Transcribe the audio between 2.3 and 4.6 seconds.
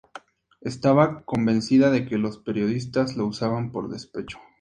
periodistas lo usaban por despecho.